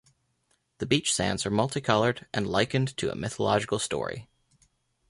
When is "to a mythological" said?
2.97-3.77